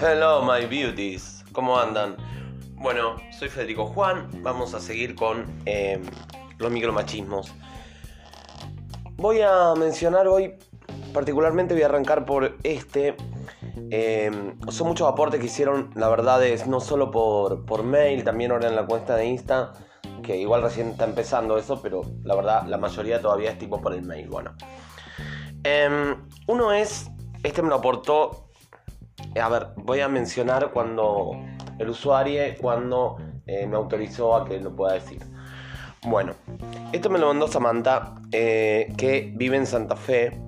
Hello 0.00 0.44
my 0.44 0.66
beauties, 0.66 1.44
¿cómo 1.50 1.76
andan? 1.76 2.16
Bueno, 2.76 3.16
soy 3.36 3.48
Federico 3.48 3.86
Juan, 3.86 4.28
vamos 4.42 4.74
a 4.74 4.80
seguir 4.80 5.16
con 5.16 5.44
eh, 5.66 6.00
los 6.58 6.70
micromachismos. 6.70 7.52
Voy 9.16 9.40
a 9.40 9.74
mencionar 9.76 10.28
hoy, 10.28 10.54
particularmente 11.12 11.74
voy 11.74 11.82
a 11.82 11.86
arrancar 11.86 12.24
por 12.26 12.56
este. 12.62 13.16
eh, 13.90 14.30
son 14.68 14.86
muchos 14.86 15.08
aportes 15.08 15.40
que 15.40 15.46
hicieron, 15.46 15.90
la 15.96 16.08
verdad 16.08 16.44
es 16.44 16.68
no 16.68 16.78
solo 16.78 17.10
por, 17.10 17.64
por 17.64 17.82
mail, 17.82 18.22
también 18.22 18.52
ahora 18.52 18.68
en 18.68 18.76
la 18.76 18.86
cuenta 18.86 19.16
de 19.16 19.26
Insta, 19.26 19.72
que 20.22 20.36
igual 20.36 20.62
recién 20.62 20.90
está 20.90 21.06
empezando 21.06 21.58
eso, 21.58 21.82
pero 21.82 22.02
la 22.22 22.36
verdad 22.36 22.66
la 22.68 22.78
mayoría 22.78 23.20
todavía 23.20 23.50
es 23.50 23.58
tipo 23.58 23.80
por 23.80 23.94
el 23.94 24.02
mail. 24.02 24.28
Bueno, 24.28 24.54
Em, 25.64 26.16
uno 26.46 26.72
es, 26.72 27.10
este 27.42 27.62
me 27.62 27.68
lo 27.68 27.76
aportó 27.76 28.44
a 29.40 29.48
ver, 29.48 29.68
voy 29.76 30.00
a 30.00 30.08
mencionar 30.08 30.70
cuando 30.72 31.32
el 31.78 31.88
usuario 31.88 32.42
cuando 32.60 33.16
eh, 33.46 33.66
me 33.66 33.76
autorizó 33.76 34.36
a 34.36 34.44
que 34.44 34.60
lo 34.60 34.74
pueda 34.74 34.94
decir. 34.94 35.20
Bueno, 36.06 36.34
esto 36.92 37.10
me 37.10 37.18
lo 37.18 37.28
mandó 37.28 37.48
Samantha, 37.48 38.14
eh, 38.30 38.92
que 38.96 39.32
vive 39.34 39.56
en 39.56 39.66
Santa 39.66 39.96
Fe. 39.96 40.38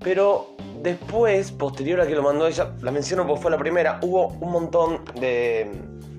Pero 0.00 0.54
después, 0.82 1.50
posterior 1.50 2.00
a 2.00 2.06
que 2.06 2.14
lo 2.14 2.22
mandó 2.22 2.46
ella, 2.46 2.74
la 2.80 2.90
menciono 2.90 3.26
porque 3.26 3.42
fue 3.42 3.50
la 3.50 3.58
primera, 3.58 3.98
hubo 4.02 4.28
un 4.28 4.52
montón 4.52 5.04
de 5.14 5.70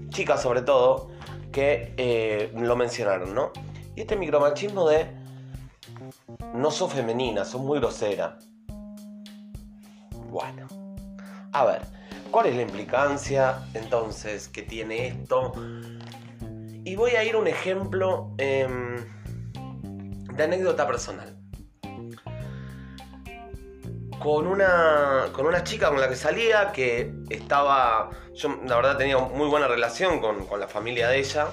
chicas 0.09 0.41
sobre 0.41 0.61
todo 0.61 1.09
que 1.51 1.93
eh, 1.97 2.51
lo 2.55 2.75
mencionaron, 2.75 3.33
¿no? 3.33 3.51
Y 3.95 4.01
este 4.01 4.15
micromachismo 4.15 4.89
de 4.89 5.07
no 6.53 6.71
sos 6.71 6.93
femenina, 6.93 7.45
sos 7.45 7.61
muy 7.61 7.79
grosera. 7.79 8.37
Bueno, 10.29 10.67
a 11.51 11.65
ver, 11.65 11.81
¿cuál 12.31 12.47
es 12.47 12.55
la 12.55 12.63
implicancia 12.63 13.59
entonces 13.73 14.47
que 14.47 14.63
tiene 14.63 15.07
esto? 15.07 15.53
Y 16.83 16.95
voy 16.95 17.11
a 17.11 17.23
ir 17.23 17.35
un 17.35 17.47
ejemplo 17.47 18.33
em, 18.37 18.97
de 20.35 20.43
anécdota 20.43 20.85
personal. 20.85 21.37
Con 24.19 24.47
una, 24.47 25.27
con 25.33 25.45
una 25.45 25.63
chica 25.63 25.89
con 25.89 26.01
la 26.01 26.09
que 26.09 26.15
salía 26.15 26.71
que 26.71 27.13
estaba. 27.29 28.09
Yo, 28.33 28.49
la 28.65 28.75
verdad, 28.75 28.97
tenía 28.97 29.17
muy 29.17 29.47
buena 29.47 29.67
relación 29.67 30.19
con, 30.19 30.45
con 30.45 30.59
la 30.59 30.67
familia 30.67 31.09
de 31.09 31.19
ella. 31.19 31.47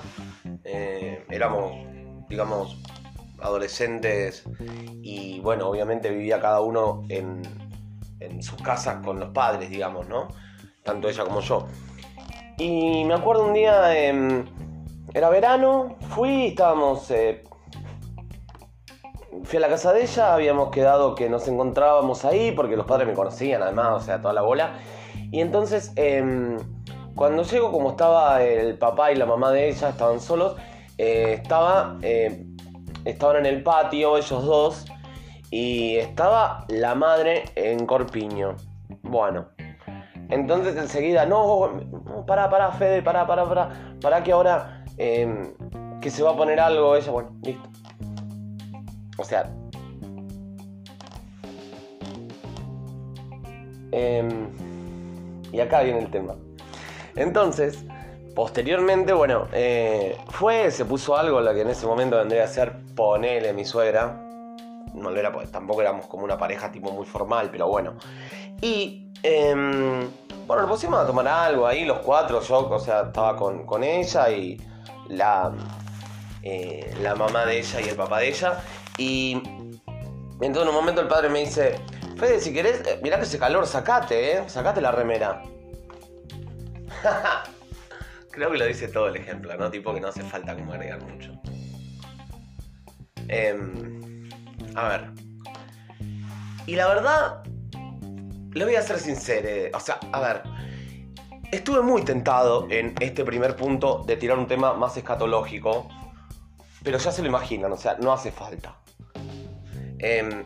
Eh, 0.64 1.24
éramos, 1.30 1.72
digamos, 2.28 2.78
adolescentes 3.42 4.44
y, 5.02 5.40
bueno, 5.40 5.68
obviamente 5.68 6.10
vivía 6.10 6.40
cada 6.40 6.60
uno 6.60 7.02
en, 7.08 7.42
en 8.20 8.42
sus 8.42 8.60
casas 8.62 9.04
con 9.04 9.18
los 9.20 9.30
padres, 9.30 9.70
digamos, 9.70 10.08
¿no? 10.08 10.28
Tanto 10.82 11.08
ella 11.08 11.24
como 11.24 11.40
yo. 11.40 11.66
Y 12.58 13.04
me 13.04 13.14
acuerdo 13.14 13.46
un 13.46 13.54
día, 13.54 13.96
eh, 13.96 14.44
era 15.14 15.28
verano, 15.30 15.96
fui, 16.10 16.48
estábamos... 16.48 17.10
Eh, 17.10 17.44
fui 19.44 19.56
a 19.56 19.60
la 19.60 19.68
casa 19.68 19.92
de 19.92 20.02
ella, 20.02 20.34
habíamos 20.34 20.70
quedado 20.70 21.14
que 21.14 21.28
nos 21.28 21.48
encontrábamos 21.48 22.24
ahí 22.24 22.52
porque 22.52 22.76
los 22.76 22.86
padres 22.86 23.08
me 23.08 23.14
conocían 23.14 23.62
además, 23.62 24.02
o 24.02 24.04
sea, 24.04 24.20
toda 24.20 24.34
la 24.34 24.42
bola. 24.42 24.78
Y 25.30 25.40
entonces, 25.40 25.92
eh, 25.96 26.56
cuando 27.14 27.42
llego, 27.42 27.72
como 27.72 27.90
estaba 27.90 28.42
el 28.42 28.78
papá 28.78 29.12
y 29.12 29.16
la 29.16 29.26
mamá 29.26 29.50
de 29.50 29.68
ella, 29.68 29.90
estaban 29.90 30.20
solos, 30.20 30.56
eh, 30.98 31.38
estaba, 31.42 31.98
eh, 32.02 32.46
estaban 33.04 33.36
en 33.36 33.46
el 33.46 33.62
patio 33.62 34.16
ellos 34.16 34.44
dos 34.44 34.84
y 35.50 35.96
estaba 35.96 36.64
la 36.68 36.94
madre 36.94 37.44
en 37.54 37.86
Corpiño. 37.86 38.56
Bueno, 39.02 39.48
entonces 40.28 40.76
enseguida, 40.76 41.26
no, 41.26 41.80
pará, 42.26 42.48
pará, 42.48 42.72
Fede, 42.72 43.02
pará, 43.02 43.26
pará, 43.26 43.46
pará, 43.46 43.70
pará 44.00 44.22
que 44.22 44.32
ahora 44.32 44.84
eh, 44.96 45.52
que 46.00 46.10
se 46.10 46.22
va 46.22 46.30
a 46.30 46.36
poner 46.36 46.58
algo, 46.58 46.96
ella, 46.96 47.10
bueno, 47.12 47.30
listo. 47.42 47.68
O 49.18 49.24
sea, 49.24 49.50
em, 53.92 54.48
y 55.52 55.60
acá 55.60 55.82
viene 55.82 56.00
el 56.00 56.10
tema. 56.10 56.34
Entonces, 57.14 57.84
posteriormente, 58.34 59.12
bueno, 59.12 59.48
eh, 59.52 60.16
fue, 60.30 60.70
se 60.70 60.84
puso 60.84 61.16
algo, 61.16 61.40
lo 61.40 61.52
que 61.54 61.62
en 61.62 61.68
ese 61.68 61.86
momento 61.86 62.16
vendría 62.16 62.44
a 62.44 62.48
ser 62.48 62.72
ponele 62.94 63.52
mi 63.52 63.64
suegra. 63.64 64.20
No 64.94 65.10
lo 65.10 65.18
era, 65.18 65.32
porque 65.32 65.48
tampoco 65.48 65.80
éramos 65.80 66.06
como 66.06 66.24
una 66.24 66.36
pareja 66.36 66.70
tipo 66.70 66.90
muy 66.92 67.06
formal, 67.06 67.48
pero 67.50 67.68
bueno. 67.68 67.94
Y, 68.60 69.10
em, 69.22 70.08
bueno, 70.46 70.62
nos 70.62 70.70
pusimos 70.70 71.00
a 71.00 71.06
tomar 71.06 71.26
algo 71.28 71.66
ahí, 71.66 71.84
los 71.84 71.98
cuatro, 71.98 72.40
yo, 72.40 72.68
o 72.68 72.78
sea, 72.78 73.02
estaba 73.02 73.36
con, 73.36 73.64
con 73.64 73.82
ella 73.82 74.30
y 74.30 74.60
la, 75.08 75.52
eh, 76.42 76.94
la 77.00 77.14
mamá 77.14 77.46
de 77.46 77.58
ella 77.58 77.80
y 77.80 77.88
el 77.88 77.96
papá 77.96 78.20
de 78.20 78.28
ella. 78.28 78.58
Y 78.98 79.42
entonces 80.40 80.62
en 80.62 80.68
un 80.68 80.74
momento 80.74 81.00
el 81.00 81.08
padre 81.08 81.28
me 81.28 81.40
dice, 81.40 81.80
Fede, 82.16 82.40
si 82.40 82.52
querés, 82.52 82.86
eh, 82.86 83.00
mirá 83.02 83.16
que 83.16 83.24
ese 83.24 83.38
calor, 83.38 83.66
sacate, 83.66 84.38
¿eh? 84.38 84.48
Sacate 84.48 84.80
la 84.80 84.92
remera. 84.92 85.42
Creo 88.32 88.50
que 88.50 88.58
lo 88.58 88.66
dice 88.66 88.88
todo 88.88 89.08
el 89.08 89.16
ejemplo, 89.16 89.54
¿no? 89.56 89.70
Tipo 89.70 89.92
que 89.92 90.00
no 90.00 90.08
hace 90.08 90.22
falta 90.22 90.56
como 90.56 90.72
agregar 90.72 91.02
mucho. 91.02 91.32
Em, 93.28 94.28
a 94.74 94.88
ver. 94.88 95.10
Y 96.66 96.74
la 96.74 96.88
verdad, 96.88 97.42
le 98.52 98.64
voy 98.64 98.74
a 98.74 98.82
ser 98.82 98.98
sincero. 98.98 99.76
O 99.76 99.80
sea, 99.80 100.00
a 100.12 100.20
ver. 100.20 100.42
Estuve 101.50 101.82
muy 101.82 102.02
tentado 102.02 102.66
en 102.70 102.94
este 103.00 103.24
primer 103.24 103.54
punto 103.54 104.02
de 104.06 104.16
tirar 104.16 104.38
un 104.38 104.46
tema 104.46 104.72
más 104.72 104.96
escatológico. 104.96 105.88
Pero 106.82 106.96
ya 106.96 107.12
se 107.12 107.20
lo 107.20 107.28
imaginan, 107.28 107.70
o 107.70 107.76
sea, 107.76 107.96
no 108.00 108.12
hace 108.12 108.32
falta. 108.32 108.76
Em, 109.98 110.44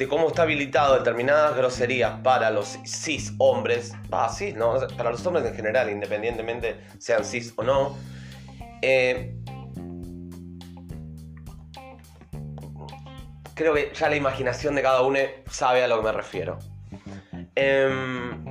de 0.00 0.08
cómo 0.08 0.28
está 0.28 0.44
habilitado 0.44 0.94
determinadas 0.96 1.54
groserías 1.54 2.20
para 2.22 2.50
los 2.50 2.78
cis 2.86 3.34
hombres, 3.36 3.92
va 4.12 4.30
cis, 4.30 4.56
¿no? 4.56 4.76
Para 4.96 5.10
los 5.10 5.26
hombres 5.26 5.44
en 5.44 5.54
general, 5.54 5.90
independientemente 5.90 6.80
sean 6.98 7.22
cis 7.22 7.52
o 7.56 7.62
no. 7.62 7.98
Eh, 8.80 9.36
creo 13.52 13.74
que 13.74 13.92
ya 13.94 14.08
la 14.08 14.16
imaginación 14.16 14.74
de 14.74 14.80
cada 14.80 15.02
uno 15.02 15.18
sabe 15.50 15.84
a 15.84 15.86
lo 15.86 15.98
que 15.98 16.06
me 16.06 16.12
refiero. 16.12 16.58
Em, 17.54 18.42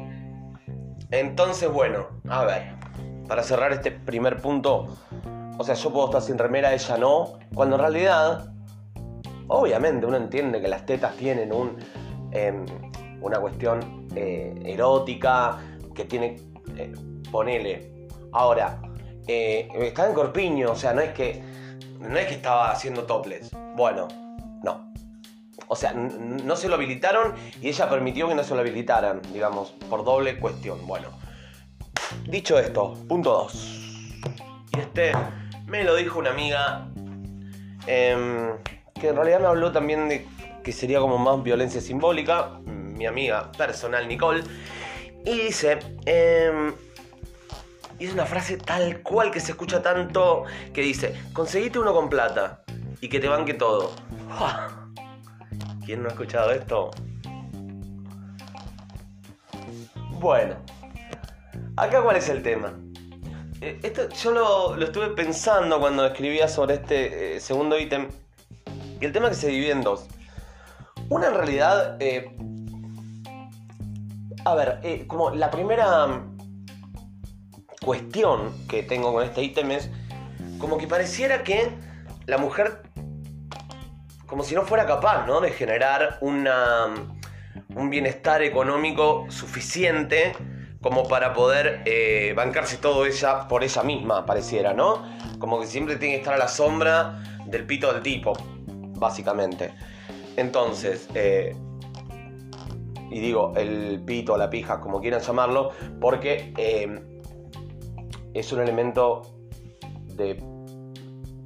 entonces, 1.10 1.68
bueno, 1.68 2.22
a 2.30 2.46
ver, 2.46 2.76
para 3.28 3.42
cerrar 3.42 3.74
este 3.74 3.90
primer 3.90 4.38
punto, 4.38 5.00
o 5.58 5.64
sea, 5.64 5.74
yo 5.74 5.92
puedo 5.92 6.06
estar 6.06 6.22
sin 6.22 6.38
remera, 6.38 6.76
ella 6.76 6.98
no, 6.98 7.40
cuando 7.56 7.78
en 7.78 7.82
realidad 7.82 8.54
obviamente 9.50 10.06
uno 10.06 10.18
entiende 10.18 10.62
que 10.62 10.68
las 10.68 10.86
tetas 10.86 11.16
tienen 11.16 11.54
un, 11.54 11.78
eh, 12.32 12.54
una 13.22 13.40
cuestión 13.40 14.08
eh, 14.16 14.54
erótica, 14.66 15.60
que 15.94 16.06
tiene, 16.06 16.38
eh, 16.78 16.94
ponele. 17.32 18.08
Ahora, 18.32 18.82
estaba 19.28 20.08
en 20.08 20.16
Corpiño, 20.16 20.72
o 20.72 20.76
sea, 20.76 20.94
no 20.94 21.02
es 21.02 21.12
que, 21.12 21.44
no 22.00 22.18
es 22.18 22.28
que 22.28 22.36
estaba 22.36 22.72
haciendo 22.72 23.04
toples. 23.04 23.52
Bueno, 23.76 24.08
no. 24.64 24.92
O 25.68 25.76
sea, 25.76 25.94
no 25.94 26.56
se 26.56 26.68
lo 26.68 26.76
habilitaron 26.76 27.34
y 27.62 27.70
ella 27.70 27.90
permitió 27.90 28.28
que 28.28 28.36
no 28.36 28.44
se 28.44 28.56
lo 28.56 28.62
habilitaran, 28.62 29.22
digamos, 29.34 29.72
por 29.90 30.04
doble 30.04 30.40
cuestión. 30.40 30.88
Bueno, 30.88 31.10
dicho 32.28 32.58
esto, 32.58 32.96
punto 33.08 33.32
2. 33.32 33.54
Y 34.76 34.80
este 34.80 35.12
me 35.68 35.84
lo 35.84 35.96
dijo 35.96 36.18
una 36.18 36.32
amiga. 36.32 36.88
Eh, 37.86 38.56
que 39.00 39.10
en 39.10 39.16
realidad 39.16 39.40
me 39.40 39.48
habló 39.48 39.72
también 39.72 40.10
de 40.10 40.28
que 40.64 40.72
sería 40.72 41.00
como 41.00 41.18
más 41.18 41.42
violencia 41.42 41.82
simbólica, 41.82 42.60
mi 42.66 43.06
amiga 43.06 43.52
personal 43.54 44.08
Nicole, 44.08 44.44
y 45.26 45.38
dice, 45.42 45.80
eh, 46.06 46.74
y 47.98 48.06
es 48.06 48.14
una 48.14 48.26
frase 48.26 48.58
tal 48.58 49.02
cual 49.02 49.32
que 49.32 49.40
se 49.40 49.52
escucha 49.52 49.82
tanto, 49.82 50.46
que 50.74 50.82
dice, 50.82 51.16
conseguite 51.34 51.80
uno 51.80 51.94
con 51.94 52.10
plata 52.10 52.64
y 53.02 53.10
que 53.10 53.20
te 53.20 53.28
banque 53.28 53.54
todo. 53.54 53.92
¿Quién 55.86 56.04
no 56.04 56.10
ha 56.10 56.12
escuchado 56.12 56.52
esto? 56.52 56.92
Bueno, 60.12 60.56
acá 61.76 62.02
cuál 62.02 62.18
es 62.18 62.30
el 62.30 62.44
tema. 62.44 62.74
Esto, 63.62 64.08
yo 64.10 64.32
lo, 64.32 64.76
lo, 64.78 64.86
estuve 64.86 65.10
pensando 65.10 65.80
cuando 65.80 66.06
escribía 66.06 66.48
sobre 66.48 66.76
este 66.76 67.36
eh, 67.36 67.40
segundo 67.42 67.78
ítem 67.78 68.08
y 69.00 69.06
el 69.06 69.12
tema 69.12 69.30
que 69.30 69.36
se 69.36 69.48
divide 69.48 69.72
en 69.72 69.82
dos. 69.82 70.08
Una 71.10 71.28
en 71.28 71.34
realidad... 71.34 71.98
Eh, 72.00 72.36
a 74.46 74.56
ver, 74.56 74.80
eh, 74.84 75.06
como 75.08 75.32
la 75.32 75.52
primera 75.52 76.24
cuestión 77.84 78.68
que 78.68 78.84
tengo 78.84 79.14
con 79.14 79.24
este 79.24 79.44
ítem 79.44 79.72
es 79.72 79.90
como 80.60 80.78
que 80.78 80.88
pareciera 80.88 81.44
que 81.44 81.72
la 82.26 82.38
mujer 82.38 82.84
como 84.30 84.44
si 84.44 84.54
no 84.54 84.62
fuera 84.62 84.86
capaz, 84.86 85.26
¿no? 85.26 85.42
De 85.42 85.52
generar 85.52 86.20
una, 86.22 86.94
un 87.76 87.90
bienestar 87.90 88.44
económico 88.44 89.26
suficiente 89.30 90.34
como 90.82 91.08
para 91.08 91.34
poder 91.34 91.82
eh, 91.86 92.34
bancarse 92.36 92.78
todo 92.78 93.06
ella 93.06 93.48
por 93.48 93.64
ella 93.64 93.84
misma, 93.84 94.26
pareciera, 94.26 94.74
¿no? 94.74 95.04
Como 95.40 95.60
que 95.60 95.68
siempre 95.68 95.96
tiene 95.96 96.16
que 96.16 96.20
estar 96.20 96.36
a 96.36 96.38
la 96.38 96.48
sombra 96.48 97.24
del 97.48 97.66
pito 97.66 97.92
del 97.92 98.04
tipo, 98.04 98.34
básicamente. 99.00 99.72
Entonces, 100.36 101.08
eh, 101.16 101.56
y 103.10 103.20
digo 103.20 103.54
el 103.56 104.02
pito, 104.06 104.38
la 104.38 104.50
pija, 104.50 104.80
como 104.80 105.02
quieran 105.02 105.22
llamarlo, 105.22 105.72
porque 106.00 106.54
eh, 106.58 107.22
es 108.34 108.52
un 108.52 108.62
elemento 108.62 109.22
de, 110.16 110.36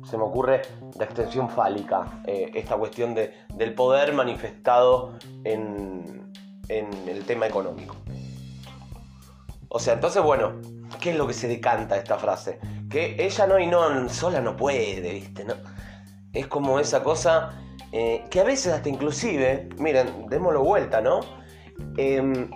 se 0.09 0.17
me 0.17 0.23
ocurre, 0.23 0.63
de 0.97 1.05
extensión 1.05 1.49
fálica, 1.49 2.21
esta 2.25 2.75
cuestión 2.75 3.15
de, 3.15 3.33
del 3.55 3.73
poder 3.73 4.13
manifestado 4.13 5.13
en, 5.43 6.31
en 6.69 6.87
el 7.07 7.25
tema 7.25 7.47
económico. 7.47 7.95
O 9.75 9.79
sea, 9.79 9.95
entonces, 9.95 10.21
bueno, 10.21 10.61
¿qué 10.99 11.11
es 11.11 11.17
lo 11.17 11.25
que 11.25 11.33
se 11.33 11.47
decanta 11.47 11.97
esta 11.97 12.17
frase? 12.17 12.59
Que 12.89 13.15
ella 13.17 13.47
no 13.47 13.59
y 13.59 13.65
no, 13.65 14.07
sola 14.07 14.39
no 14.39 14.55
puede, 14.55 15.13
¿viste? 15.13 15.43
¿No? 15.45 15.55
Es 16.33 16.47
como 16.47 16.79
esa 16.79 17.03
cosa 17.03 17.51
eh, 17.91 18.25
que 18.29 18.39
a 18.39 18.43
veces 18.43 18.73
hasta 18.73 18.89
inclusive, 18.89 19.69
miren, 19.77 20.27
démoslo 20.29 20.63
vuelta, 20.63 20.99
¿no? 20.99 21.19
Em, 21.97 22.49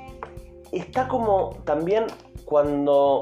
está 0.72 1.08
como 1.08 1.52
también 1.64 2.06
cuando 2.46 3.22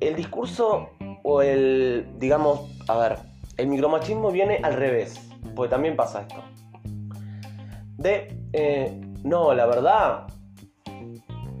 el 0.00 0.14
discurso 0.14 0.90
o 1.24 1.42
el, 1.42 2.08
digamos, 2.18 2.60
a 2.86 2.96
ver, 2.96 3.18
el 3.56 3.66
micromachismo 3.66 4.30
viene 4.30 4.60
al 4.62 4.74
revés, 4.74 5.20
porque 5.56 5.70
también 5.70 5.96
pasa 5.96 6.22
esto. 6.22 6.44
De, 7.96 8.40
eh, 8.52 9.00
no, 9.24 9.52
la 9.52 9.66
verdad, 9.66 10.28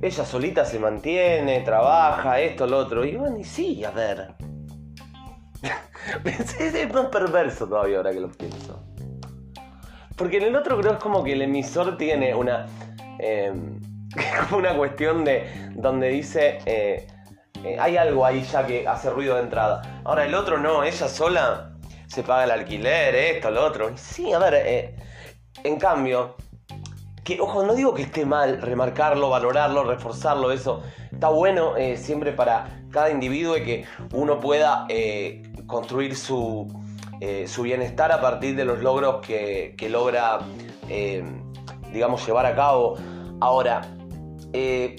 ella 0.00 0.24
solita 0.24 0.64
se 0.64 0.78
mantiene, 0.78 1.60
trabaja, 1.60 2.40
esto, 2.40 2.66
lo 2.68 2.78
otro. 2.78 3.04
Y 3.04 3.16
bueno, 3.16 3.36
y 3.38 3.44
sí, 3.44 3.84
a 3.84 3.90
ver. 3.90 4.34
es 6.24 6.92
más 6.92 7.06
perverso 7.06 7.66
todavía 7.66 7.98
ahora 7.98 8.12
que 8.12 8.20
lo 8.20 8.30
pienso. 8.30 8.82
Porque 10.16 10.38
en 10.38 10.44
el 10.44 10.56
otro 10.56 10.78
creo 10.78 10.92
es 10.92 10.98
como 10.98 11.22
que 11.22 11.32
el 11.32 11.42
emisor 11.42 11.96
tiene 11.96 12.34
una. 12.34 12.66
Eh, 13.18 13.52
como 14.48 14.58
una 14.58 14.76
cuestión 14.76 15.24
de. 15.24 15.70
donde 15.74 16.08
dice. 16.08 16.58
Eh, 16.66 17.06
eh, 17.64 17.76
hay 17.78 17.96
algo 17.96 18.24
ahí 18.24 18.42
ya 18.42 18.66
que 18.66 18.86
hace 18.86 19.10
ruido 19.10 19.36
de 19.36 19.42
entrada. 19.42 20.02
Ahora 20.04 20.24
el 20.24 20.34
otro 20.34 20.58
no, 20.58 20.84
ella 20.84 21.08
sola 21.08 21.72
se 22.06 22.22
paga 22.22 22.44
el 22.44 22.50
alquiler, 22.52 23.14
esto, 23.14 23.50
lo 23.50 23.64
otro. 23.64 23.90
Sí, 23.96 24.32
a 24.32 24.38
ver. 24.38 24.94
en 25.64 25.76
cambio, 25.78 26.36
que, 27.28 27.40
ojo, 27.40 27.62
no 27.62 27.74
digo 27.74 27.92
que 27.92 28.02
esté 28.02 28.24
mal 28.24 28.62
remarcarlo, 28.62 29.28
valorarlo, 29.28 29.84
reforzarlo, 29.84 30.50
eso 30.50 30.82
está 31.12 31.28
bueno 31.28 31.76
eh, 31.76 31.96
siempre 31.96 32.32
para 32.32 32.84
cada 32.90 33.10
individuo 33.10 33.56
y 33.56 33.64
que 33.64 33.84
uno 34.12 34.40
pueda 34.40 34.86
eh, 34.88 35.42
construir 35.68 36.16
su, 36.16 36.66
eh, 37.20 37.46
su, 37.46 37.62
bienestar 37.62 38.10
a 38.10 38.20
partir 38.20 38.56
de 38.56 38.64
los 38.64 38.80
logros 38.80 39.24
que, 39.24 39.76
logra, 39.88 40.40
digamos, 41.92 42.26
llevar 42.26 42.46
a 42.46 42.56
cabo. 42.56 42.96
Ahora, 43.40 43.82
el 44.52 44.98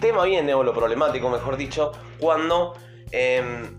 tema 0.00 0.24
viene, 0.24 0.54
o 0.54 0.62
lo 0.62 0.72
problemático, 0.72 1.28
mejor 1.28 1.58
dicho, 1.58 1.92
cuando 2.18 2.72
em, 3.10 3.78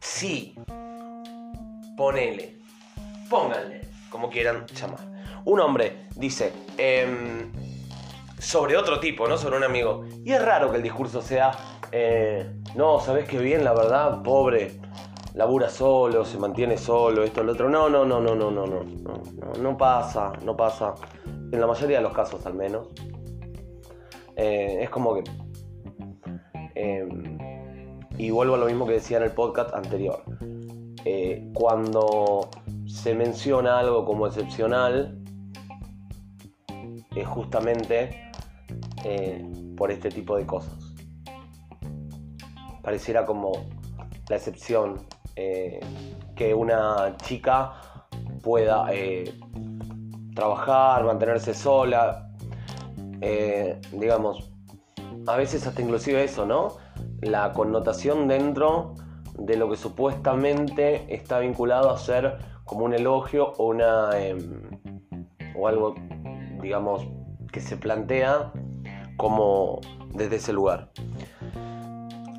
sí, 0.00 0.54
ponele, 1.96 2.58
pónganle, 3.28 3.80
como 4.08 4.30
quieran 4.30 4.64
llamar 4.68 5.16
un 5.46 5.60
hombre 5.60 6.08
dice 6.16 6.52
em, 6.76 7.52
sobre 8.38 8.76
otro 8.76 9.00
tipo, 9.00 9.26
¿no? 9.26 9.38
Sobre 9.38 9.56
un 9.56 9.64
amigo. 9.64 10.04
Y 10.24 10.32
es 10.32 10.44
raro 10.44 10.70
que 10.70 10.76
el 10.76 10.82
discurso 10.82 11.22
sea, 11.22 11.52
eh, 11.92 12.60
no, 12.74 13.00
¿sabes 13.00 13.28
qué 13.28 13.38
bien? 13.38 13.64
La 13.64 13.72
verdad, 13.72 14.22
pobre, 14.22 14.80
labura 15.34 15.68
solo, 15.68 16.24
se 16.24 16.38
mantiene 16.38 16.76
solo, 16.76 17.22
esto, 17.22 17.42
lo 17.42 17.52
otro. 17.52 17.68
No, 17.68 17.88
no, 17.88 18.04
no, 18.04 18.20
no, 18.20 18.34
no, 18.34 18.50
no, 18.50 18.66
no, 18.66 18.82
no, 18.84 19.52
no, 19.60 19.76
pasa, 19.76 20.32
no 20.44 20.56
pasa. 20.56 20.94
En 21.24 21.60
la 21.60 21.66
mayoría 21.66 21.98
de 21.98 22.02
los 22.02 22.12
casos 22.12 22.44
al 22.46 22.54
menos. 22.54 22.88
Eh, 24.36 24.80
es 24.82 24.90
como 24.90 25.14
que... 25.14 25.24
Em, 26.74 27.38
y 28.18 28.30
vuelvo 28.30 28.54
a 28.54 28.58
lo 28.58 28.66
mismo 28.66 28.86
que 28.86 28.94
decía 28.94 29.18
en 29.18 29.24
el 29.24 29.32
podcast 29.32 29.74
anterior. 29.74 30.22
Eh, 31.04 31.50
cuando 31.54 32.50
se 32.86 33.14
menciona 33.14 33.78
algo 33.78 34.04
como 34.04 34.26
excepcional, 34.26 35.18
es 37.14 37.26
justamente 37.26 38.22
por 39.76 39.92
este 39.92 40.08
tipo 40.08 40.36
de 40.36 40.44
cosas. 40.44 40.85
Pareciera 42.86 43.26
como 43.26 43.50
la 44.28 44.36
excepción 44.36 45.06
eh, 45.34 45.80
que 46.36 46.54
una 46.54 47.16
chica 47.16 47.72
pueda 48.44 48.86
eh, 48.92 49.34
trabajar, 50.36 51.02
mantenerse 51.02 51.52
sola, 51.52 52.30
digamos, 53.92 54.52
a 55.26 55.36
veces 55.36 55.66
hasta 55.66 55.82
inclusive 55.82 56.22
eso, 56.22 56.46
¿no? 56.46 56.76
La 57.22 57.52
connotación 57.52 58.28
dentro 58.28 58.94
de 59.36 59.56
lo 59.56 59.68
que 59.68 59.76
supuestamente 59.76 61.12
está 61.12 61.40
vinculado 61.40 61.90
a 61.90 61.98
ser 61.98 62.38
como 62.64 62.84
un 62.84 62.94
elogio 62.94 63.52
o 63.58 63.66
una 63.66 64.10
em, 64.16 64.62
o 65.56 65.66
algo 65.66 65.96
digamos, 66.66 67.06
que 67.52 67.60
se 67.60 67.76
plantea 67.76 68.52
como 69.16 69.80
desde 70.14 70.36
ese 70.36 70.52
lugar. 70.52 70.90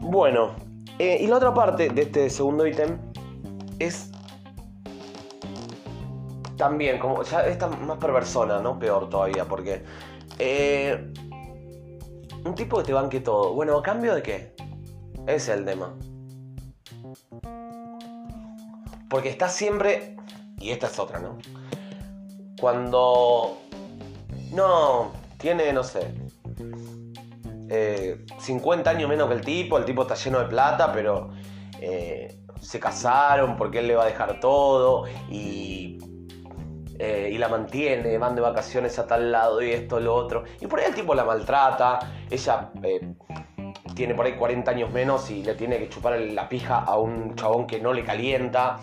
Bueno, 0.09 0.55
eh, 0.99 1.17
y 1.19 1.27
la 1.27 1.35
otra 1.35 1.53
parte 1.53 1.89
de 1.89 2.03
este 2.03 2.29
segundo 2.29 2.65
ítem 2.65 2.97
es 3.77 4.09
también, 6.55 6.97
como 6.97 7.23
ya 7.23 7.45
esta 7.45 7.67
más 7.67 7.97
perversona, 7.97 8.59
¿no? 8.61 8.79
Peor 8.79 9.09
todavía, 9.09 9.43
porque 9.43 9.83
eh, 10.39 11.11
un 12.45 12.55
tipo 12.55 12.77
que 12.77 12.85
te 12.85 12.93
banque 12.93 13.19
todo. 13.19 13.53
Bueno, 13.53 13.77
¿a 13.77 13.83
cambio 13.83 14.15
de 14.15 14.23
qué? 14.23 14.55
Ese 15.23 15.35
es 15.35 15.49
el 15.49 15.65
tema. 15.65 15.93
Porque 19.09 19.27
está 19.27 19.49
siempre, 19.49 20.15
y 20.57 20.71
esta 20.71 20.87
es 20.87 20.97
otra, 20.99 21.19
¿no? 21.19 21.37
Cuando 22.61 23.57
no, 24.53 25.11
tiene, 25.37 25.73
no 25.73 25.83
sé, 25.83 26.13
50 27.67 28.91
eh, 28.91 28.95
años 28.95 29.09
menos 29.09 29.27
que 29.27 29.35
el 29.35 29.41
tipo, 29.41 29.77
el 29.77 29.85
tipo 29.85 30.03
está 30.03 30.15
lleno 30.15 30.39
de 30.39 30.45
plata, 30.45 30.91
pero 30.93 31.31
eh, 31.81 32.39
se 32.61 32.79
casaron 32.79 33.55
porque 33.57 33.79
él 33.79 33.87
le 33.87 33.95
va 33.95 34.03
a 34.03 34.07
dejar 34.07 34.39
todo 34.39 35.05
y, 35.29 35.97
eh, 36.99 37.29
y 37.31 37.37
la 37.37 37.49
mantiene, 37.49 38.17
van 38.17 38.35
de 38.35 38.41
vacaciones 38.41 38.97
a 38.99 39.07
tal 39.07 39.31
lado 39.31 39.61
y 39.61 39.71
esto, 39.71 39.99
lo 39.99 40.15
otro. 40.15 40.43
Y 40.61 40.67
por 40.67 40.79
ahí 40.79 40.85
el 40.87 40.95
tipo 40.95 41.13
la 41.13 41.25
maltrata, 41.25 41.99
ella 42.29 42.71
tiene 43.95 44.15
por 44.15 44.25
ahí 44.25 44.33
40 44.33 44.71
años 44.71 44.91
menos 44.91 45.29
y 45.29 45.43
le 45.43 45.55
tiene 45.55 45.77
que 45.79 45.89
chupar 45.89 46.19
la 46.19 46.47
pija 46.47 46.79
a 46.79 46.97
un 46.97 47.35
chabón 47.35 47.67
que 47.67 47.79
no 47.79 47.93
le 47.93 48.03
calienta 48.03 48.79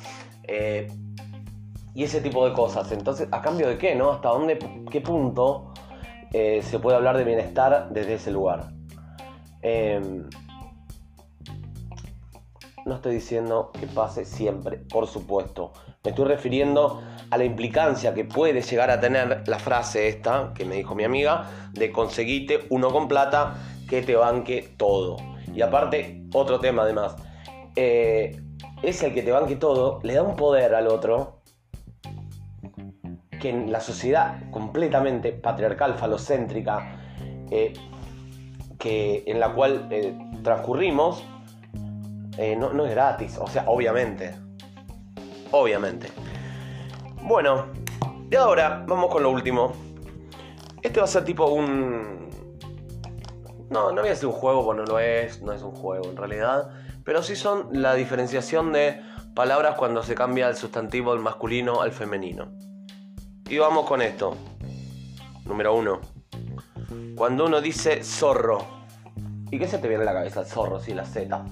y 1.95 2.03
ese 2.03 2.21
tipo 2.21 2.47
de 2.47 2.53
cosas. 2.53 2.91
Entonces, 2.93 3.29
¿a 3.31 3.41
cambio 3.41 3.69
de 3.69 3.79
qué? 3.79 3.95
¿No? 3.95 4.11
¿Hasta 4.11 4.29
dónde, 4.29 4.59
qué 4.91 5.00
punto 5.00 5.73
eh, 6.33 6.61
se 6.62 6.79
puede 6.79 6.97
hablar 6.97 7.17
de 7.17 7.25
bienestar 7.25 7.88
desde 7.91 8.14
ese 8.14 8.33
lugar? 8.33 8.74
Em, 9.64 10.28
no 12.85 12.97
estoy 12.97 13.14
diciendo 13.14 13.73
que 13.73 13.87
pase 13.87 14.26
siempre, 14.26 14.76
por 14.76 15.06
supuesto. 15.06 15.73
Me 16.04 16.11
estoy 16.11 16.26
refiriendo 16.26 17.02
a 17.30 17.38
la 17.38 17.44
implicancia 17.44 18.12
que 18.12 18.26
puede 18.26 18.61
llegar 18.61 18.90
a 18.90 19.00
tener 19.00 19.49
la 19.49 19.59
frase 19.59 20.09
esta 20.09 20.52
que 20.54 20.66
me 20.66 20.76
dijo 20.76 20.94
mi 20.94 21.04
amiga 21.04 21.50
de 21.73 21.90
conseguite 21.90 22.66
uno 22.68 22.90
con 22.90 23.09
plata 23.09 23.54
que 23.88 24.02
te 24.02 24.14
banque 24.14 24.75
todo. 24.76 25.16
Y 25.54 25.62
aparte, 25.62 26.23
otro 26.35 26.61
tema 26.61 26.83
además. 26.83 27.16
Eh, 27.75 28.38
es 28.83 29.02
el 29.02 29.14
que 29.14 29.23
te 29.23 29.33
banque 29.33 29.56
todo, 29.56 30.00
le 30.02 30.12
da 30.12 30.23
un 30.23 30.37
poder 30.37 30.75
al 30.75 30.88
otro 30.88 31.40
que 33.40 33.49
en 33.49 33.73
la 33.73 33.80
sociedad 33.80 34.50
completamente 34.50 35.33
patriarcal, 35.33 35.94
falocéntrica, 35.94 37.00
eh, 37.50 37.73
que, 38.85 39.25
en 39.26 39.41
la 39.41 39.55
cual 39.55 39.88
eh, 39.91 40.14
transcurrimos, 40.43 41.25
eh, 42.37 42.55
no, 42.55 42.75
no 42.75 42.85
es 42.85 42.91
gratis, 42.91 43.38
o 43.41 43.47
sea, 43.47 43.64
obviamente. 43.67 44.35
Obviamente. 45.50 46.09
Bueno, 47.23 47.69
y 48.31 48.37
ahora 48.37 48.85
vamos 48.87 49.11
con 49.11 49.23
lo 49.23 49.31
último. 49.31 49.73
Este 50.83 51.00
va 51.00 51.05
a 51.05 51.09
ser 51.09 51.25
tipo 51.25 51.47
un... 51.47 52.29
No, 53.71 53.91
no 53.91 54.03
voy 54.03 54.09
a 54.09 54.12
decir 54.12 54.26
un 54.26 54.35
juego, 54.35 54.62
porque 54.67 54.83
no 54.83 54.99
es, 54.99 55.41
no 55.41 55.53
es 55.53 55.62
un 55.62 55.75
juego 55.75 56.11
en 56.11 56.19
realidad. 56.19 56.69
Pero 57.05 57.23
sí 57.23 57.37
son 57.37 57.69
la 57.73 57.95
diferenciación 57.95 58.71
de 58.75 59.00
palabras 59.35 59.76
cuando 59.79 60.03
se 60.03 60.14
cambia 60.14 60.47
el 60.50 60.57
sustantivo 60.57 61.14
del 61.14 61.23
masculino 61.23 61.81
al 61.81 61.93
femenino. 61.93 62.53
Y 63.49 63.57
vamos 63.57 63.87
con 63.87 64.03
esto. 64.03 64.37
Número 65.47 65.75
uno. 65.75 66.00
Cuando 67.17 67.47
uno 67.47 67.62
dice 67.62 68.05
zorro. 68.05 68.74
¿Y 69.54 69.58
qué 69.61 69.68
se 69.68 69.78
te 69.78 69.87
viene 69.87 70.02
a 70.02 70.06
la 70.06 70.14
cabeza? 70.14 70.44
Zorro, 70.44 70.80
sí, 70.80 70.92
la 70.94 71.04
Z. 71.04 71.44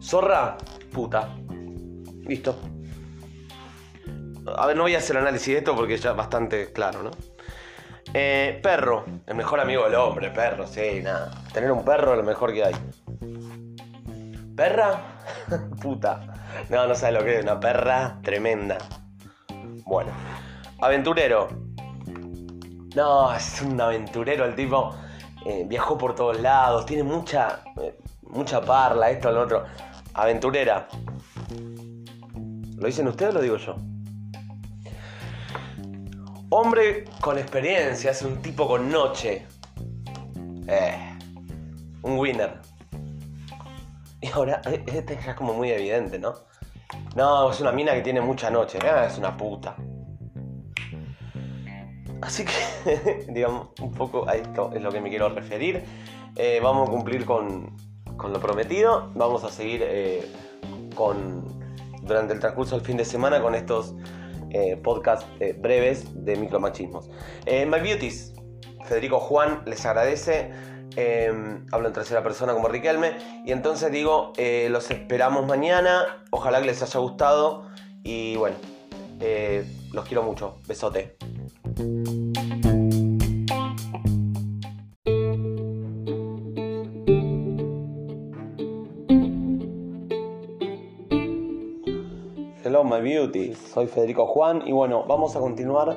Zorra, 0.00 0.56
puta. 0.90 1.28
Listo. 2.22 2.58
A 4.56 4.66
ver, 4.66 4.74
no 4.74 4.84
voy 4.84 4.94
a 4.94 4.98
hacer 4.98 5.18
análisis 5.18 5.48
de 5.48 5.58
esto 5.58 5.76
porque 5.76 5.98
ya 5.98 6.12
es 6.12 6.16
bastante 6.16 6.72
claro, 6.72 7.02
¿no? 7.02 7.10
Eh, 8.14 8.58
perro, 8.62 9.04
el 9.26 9.34
mejor 9.34 9.60
amigo 9.60 9.84
del 9.84 9.96
hombre, 9.96 10.30
perro, 10.30 10.66
sí, 10.66 11.02
nada. 11.02 11.30
Tener 11.52 11.72
un 11.72 11.84
perro 11.84 12.12
es 12.12 12.16
lo 12.16 12.24
mejor 12.24 12.54
que 12.54 12.64
hay. 12.64 12.74
¿Perra? 14.56 15.18
Puta. 15.82 16.20
No, 16.70 16.86
no 16.86 16.94
sabes 16.94 17.18
lo 17.18 17.22
que 17.26 17.36
es, 17.36 17.42
una 17.42 17.60
perra 17.60 18.18
tremenda. 18.22 18.78
Bueno. 19.84 20.10
Aventurero. 20.80 21.48
No, 22.96 23.34
es 23.34 23.60
un 23.60 23.78
aventurero 23.78 24.46
el 24.46 24.54
tipo. 24.54 24.94
Eh, 25.48 25.64
viajó 25.66 25.96
por 25.96 26.14
todos 26.14 26.38
lados, 26.42 26.84
tiene 26.84 27.02
mucha, 27.02 27.62
eh, 27.80 27.98
mucha 28.20 28.60
parla, 28.60 29.10
esto, 29.10 29.32
lo 29.32 29.44
otro. 29.44 29.64
Aventurera. 30.12 30.86
¿Lo 32.76 32.86
dicen 32.86 33.08
ustedes 33.08 33.30
o 33.30 33.38
lo 33.38 33.40
digo 33.40 33.56
yo? 33.56 33.76
Hombre 36.50 37.06
con 37.22 37.38
experiencia, 37.38 38.10
es 38.10 38.20
un 38.20 38.42
tipo 38.42 38.68
con 38.68 38.90
noche. 38.90 39.46
Eh, 40.66 41.18
un 42.02 42.18
winner. 42.18 42.60
Y 44.20 44.28
ahora, 44.28 44.60
este 44.66 45.18
ya 45.24 45.30
es 45.30 45.34
como 45.34 45.54
muy 45.54 45.70
evidente, 45.70 46.18
¿no? 46.18 46.34
No, 47.16 47.50
es 47.50 47.60
una 47.62 47.72
mina 47.72 47.94
que 47.94 48.02
tiene 48.02 48.20
mucha 48.20 48.50
noche. 48.50 48.78
Ah, 48.82 49.06
es 49.06 49.16
una 49.16 49.34
puta. 49.34 49.76
Así 52.20 52.44
que, 52.44 53.26
digamos, 53.28 53.68
un 53.80 53.92
poco 53.92 54.28
a 54.28 54.34
esto 54.34 54.70
es 54.74 54.82
lo 54.82 54.90
que 54.90 55.00
me 55.00 55.08
quiero 55.08 55.28
referir. 55.28 55.84
Eh, 56.36 56.60
vamos 56.62 56.88
a 56.88 56.92
cumplir 56.92 57.24
con, 57.24 57.76
con, 58.16 58.32
lo 58.32 58.40
prometido. 58.40 59.10
Vamos 59.14 59.44
a 59.44 59.50
seguir 59.50 59.82
eh, 59.84 60.26
con, 60.94 61.44
durante 62.02 62.34
el 62.34 62.40
transcurso 62.40 62.76
del 62.76 62.84
fin 62.84 62.96
de 62.96 63.04
semana 63.04 63.40
con 63.40 63.54
estos 63.54 63.94
eh, 64.50 64.76
podcasts 64.76 65.26
breves 65.58 66.24
de 66.24 66.36
micromachismos. 66.36 67.08
My 67.46 67.80
Beauties, 67.80 68.34
Federico 68.84 69.20
Juan 69.20 69.62
les 69.66 69.84
agradece. 69.86 70.50
hablo 71.70 71.88
en 71.88 71.94
tercera 71.94 72.22
persona 72.22 72.52
como 72.52 72.68
Riquelme. 72.68 73.12
Y 73.44 73.52
entonces 73.52 73.92
digo, 73.92 74.32
los 74.68 74.90
esperamos 74.90 75.46
mañana. 75.46 76.24
Ojalá 76.30 76.60
que 76.60 76.66
les 76.66 76.82
haya 76.82 76.98
gustado. 76.98 77.68
Y 78.02 78.36
bueno, 78.36 78.56
los 79.92 80.04
quiero 80.06 80.22
mucho. 80.22 80.58
Besote. 80.66 81.16
Hello 81.78 81.86
my 92.82 93.00
beauty, 93.00 93.54
soy 93.54 93.86
Federico 93.86 94.26
Juan 94.26 94.66
y 94.66 94.72
bueno, 94.72 95.04
vamos 95.06 95.36
a 95.36 95.38
continuar 95.38 95.96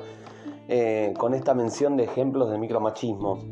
eh, 0.68 1.16
con 1.18 1.34
esta 1.34 1.56
mención 1.56 1.98
de 1.98 2.04
ejemplos 2.04 2.52
de 2.52 2.60
micromachismos. 2.60 3.44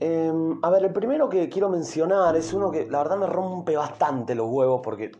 Em, 0.00 0.58
a 0.62 0.68
ver, 0.68 0.84
el 0.84 0.92
primero 0.92 1.30
que 1.30 1.48
quiero 1.48 1.70
mencionar 1.70 2.36
es 2.36 2.52
uno 2.52 2.70
que 2.70 2.86
la 2.90 2.98
verdad 2.98 3.16
me 3.16 3.26
rompe 3.26 3.74
bastante 3.74 4.34
los 4.34 4.48
huevos 4.50 4.82
porque 4.84 5.12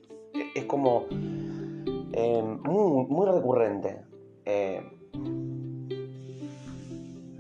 es 0.55 0.65
como 0.67 1.07
em, 1.09 2.61
muy, 2.61 3.27
recurrente. 3.27 4.05
Eh, 4.45 4.94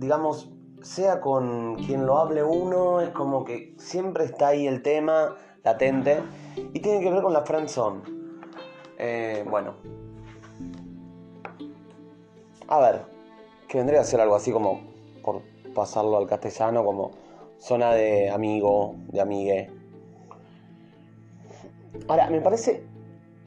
digamos, 0.05 0.51
sea 0.83 1.23
con 1.23 1.77
quien 1.77 2.05
lo 2.05 2.19
hable 2.19 2.45
uno, 2.45 3.01
es 3.01 3.09
como 3.11 3.43
que 3.43 3.75
siempre 3.79 4.25
está 4.25 4.49
ahí 4.49 4.67
el 4.67 4.83
tema 4.83 5.35
latente 5.63 6.23
y 6.75 6.81
tiene 6.81 7.01
que 7.01 7.11
ver 7.11 7.23
con 7.23 7.33
la 7.33 7.41
friendzone. 7.41 8.03
Eh, 8.99 9.45
bueno. 9.49 9.75
A 12.69 12.81
ver, 12.81 13.03
que 13.67 13.79
vendría 13.79 14.03
a 14.03 14.05
ser 14.05 14.21
algo 14.21 14.37
así 14.37 14.53
como, 14.53 14.83
por 15.23 15.41
pasarlo 15.75 16.19
al 16.19 16.27
castellano, 16.27 16.85
como 16.85 17.13
zona 17.59 17.95
de 17.95 18.29
amigo, 18.29 18.95
de 19.09 19.21
amigue. 19.23 19.71
Ahora, 22.09 22.29
me 22.29 22.43
parece 22.43 22.85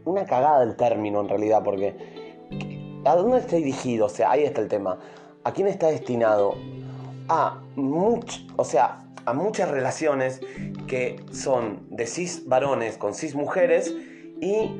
una 0.05 0.25
cagada 0.25 0.63
el 0.63 0.75
término 0.75 1.21
en 1.21 1.29
realidad, 1.29 1.61
porque 1.63 1.95
¿a 3.05 3.15
dónde 3.15 3.37
está 3.37 3.57
dirigido? 3.57 4.07
O 4.07 4.09
sea, 4.09 4.31
ahí 4.31 4.43
está 4.43 4.61
el 4.61 4.67
tema. 4.67 4.97
¿A 5.47 5.53
quién 5.53 5.69
está 5.69 5.87
destinado? 5.87 6.55
A 7.29 7.61
o 8.57 8.65
sea, 8.65 9.07
a 9.25 9.31
muchas 9.31 9.71
relaciones 9.71 10.41
que 10.87 11.25
son 11.31 11.87
de 11.89 12.05
cis 12.05 12.45
varones 12.49 12.97
con 12.97 13.13
cis 13.13 13.33
mujeres 13.33 13.95
y 14.41 14.71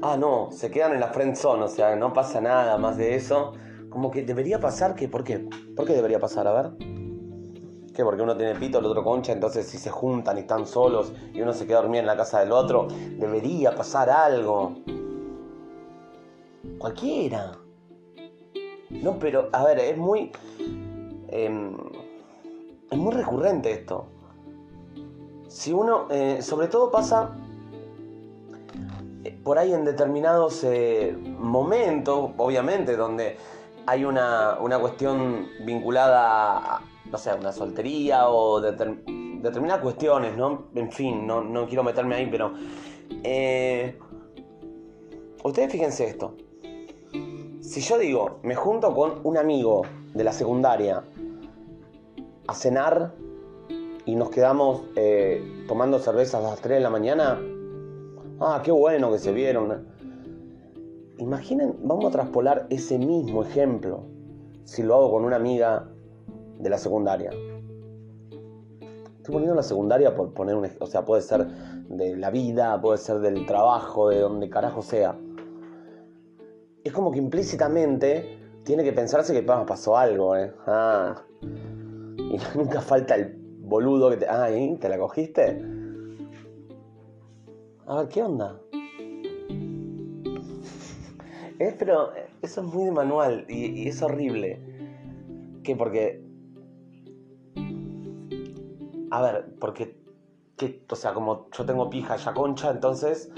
ah 0.00 0.16
no, 0.16 0.50
se 0.50 0.70
quedan 0.70 0.94
en 0.94 1.00
la 1.00 1.08
friend 1.08 1.36
zone, 1.36 1.64
o 1.64 1.68
sea, 1.68 1.94
no 1.94 2.14
pasa 2.14 2.40
nada 2.40 2.78
más 2.78 2.96
de 2.96 3.16
eso. 3.16 3.52
Como 3.90 4.10
que 4.10 4.22
debería 4.22 4.60
pasar 4.60 4.94
que, 4.94 5.08
¿por 5.08 5.24
qué? 5.24 5.46
¿Por 5.76 5.84
qué 5.84 5.92
debería 5.92 6.18
pasar? 6.18 6.46
A 6.46 6.52
ver. 6.54 6.70
¿Qué? 7.94 8.02
Porque 8.02 8.22
uno 8.22 8.34
tiene 8.38 8.54
pito, 8.54 8.78
el 8.78 8.86
otro 8.86 9.04
concha, 9.04 9.32
entonces 9.32 9.66
si 9.66 9.76
se 9.76 9.90
juntan 9.90 10.38
y 10.38 10.40
están 10.40 10.66
solos 10.66 11.12
y 11.34 11.42
uno 11.42 11.52
se 11.52 11.66
queda 11.66 11.82
dormido 11.82 12.00
en 12.00 12.06
la 12.06 12.16
casa 12.16 12.40
del 12.40 12.52
otro, 12.52 12.88
debería 13.18 13.74
pasar 13.74 14.08
algo. 14.08 14.76
Cualquiera. 16.78 17.59
No, 18.90 19.18
pero, 19.18 19.48
a 19.52 19.64
ver, 19.64 19.78
es 19.78 19.96
muy. 19.96 20.32
Em, 21.28 21.76
es 22.90 22.98
muy 22.98 23.14
recurrente 23.14 23.70
esto. 23.70 24.06
Si 25.48 25.72
uno. 25.72 26.08
Eh, 26.10 26.42
sobre 26.42 26.66
todo 26.66 26.90
pasa. 26.90 27.36
Eh, 29.22 29.38
por 29.44 29.58
ahí 29.58 29.72
en 29.72 29.84
determinados 29.84 30.64
eh, 30.64 31.16
momentos, 31.38 32.30
obviamente, 32.36 32.96
donde 32.96 33.36
hay 33.86 34.04
una, 34.04 34.58
una 34.60 34.78
cuestión 34.78 35.46
vinculada 35.64 36.76
a, 36.76 36.82
no 37.10 37.18
sé, 37.18 37.32
una 37.34 37.52
soltería 37.52 38.28
o 38.28 38.60
determinadas 38.60 39.82
cuestiones, 39.82 40.36
¿no? 40.36 40.68
En 40.74 40.90
fin, 40.90 41.26
no, 41.26 41.42
no 41.42 41.66
quiero 41.66 41.84
meterme 41.84 42.16
ahí, 42.16 42.28
pero. 42.30 42.52
ustedes 45.44 45.70
fíjense 45.70 46.08
esto. 46.08 46.34
Si 47.70 47.80
yo 47.82 48.00
digo, 48.00 48.40
me 48.42 48.56
junto 48.56 48.92
con 48.92 49.20
un 49.22 49.36
amigo 49.36 49.82
de 50.12 50.24
la 50.24 50.32
secundaria 50.32 51.04
a 52.48 52.52
cenar 52.52 53.14
y 54.04 54.16
nos 54.16 54.30
quedamos 54.30 54.82
eh, 54.96 55.64
tomando 55.68 56.00
cervezas 56.00 56.44
a 56.44 56.50
las 56.50 56.60
3 56.60 56.78
de 56.78 56.80
la 56.80 56.90
mañana, 56.90 57.40
ah, 58.40 58.60
qué 58.64 58.72
bueno 58.72 59.12
que 59.12 59.20
se 59.20 59.30
vieron. 59.30 59.86
Imaginen, 61.18 61.76
vamos 61.84 62.06
a 62.06 62.10
traspolar 62.10 62.66
ese 62.70 62.98
mismo 62.98 63.44
ejemplo 63.44 64.02
si 64.64 64.82
lo 64.82 64.96
hago 64.96 65.12
con 65.12 65.24
una 65.24 65.36
amiga 65.36 65.86
de 66.58 66.70
la 66.70 66.76
secundaria. 66.76 67.30
Estoy 69.16 69.32
poniendo 69.32 69.54
la 69.54 69.62
secundaria 69.62 70.12
por 70.12 70.34
poner 70.34 70.56
un... 70.56 70.68
O 70.80 70.86
sea, 70.86 71.04
puede 71.04 71.22
ser 71.22 71.46
de 71.46 72.16
la 72.16 72.30
vida, 72.30 72.80
puede 72.80 72.98
ser 72.98 73.20
del 73.20 73.46
trabajo, 73.46 74.08
de 74.08 74.18
donde 74.18 74.50
carajo 74.50 74.82
sea 74.82 75.14
es 76.90 76.94
como 76.94 77.12
que 77.12 77.18
implícitamente 77.18 78.36
tiene 78.64 78.82
que 78.82 78.92
pensarse 78.92 79.32
que 79.32 79.42
pasó 79.42 79.96
algo, 79.96 80.36
¿eh? 80.36 80.52
Ah. 80.66 81.22
Y 81.40 82.36
nunca 82.58 82.80
falta 82.80 83.14
el 83.14 83.36
boludo 83.60 84.10
que 84.10 84.16
te. 84.16 84.28
Ah, 84.28 84.48
¿te 84.80 84.88
la 84.88 84.98
cogiste? 84.98 85.64
A 87.86 87.98
ver, 87.98 88.08
¿qué 88.08 88.22
onda? 88.22 88.60
Es, 91.60 91.74
pero 91.74 92.12
eso 92.40 92.62
es 92.62 92.66
muy 92.66 92.86
de 92.86 92.90
manual 92.90 93.44
y, 93.46 93.86
es 93.86 94.02
horrible. 94.02 94.60
¿Qué? 95.62 95.76
Porque. 95.76 96.24
A 99.10 99.22
ver, 99.22 99.54
porque. 99.60 99.96
o 100.88 100.96
sea, 100.96 101.12
como 101.12 101.50
yo 101.50 101.66
tengo 101.66 101.90
pija 101.90 102.16
ya 102.16 102.32
concha, 102.32 102.70
entonces 102.70 103.30